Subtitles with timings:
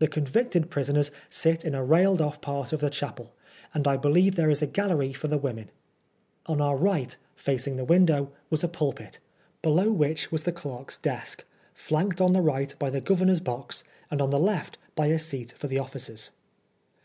[0.00, 3.32] The convicted prisoners sit in a railed off part of the chapel,
[3.72, 5.70] and I believe there is a gallery for the women.
[6.46, 9.20] On our right, facing the window, was a pulpit,
[9.62, 11.44] below which was the clerk's 96 PRISONEB
[11.74, 12.08] FOR BLASPHEMY.
[12.08, 15.18] desk, flanked on the right by the Governor's box and on the left by a
[15.20, 16.32] seat for the officers.